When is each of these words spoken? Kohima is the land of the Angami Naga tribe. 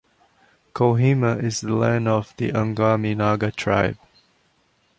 Kohima 0.73 1.37
is 1.43 1.61
the 1.61 1.75
land 1.75 2.07
of 2.07 2.33
the 2.37 2.49
Angami 2.53 3.15
Naga 3.15 3.51
tribe. 3.51 3.97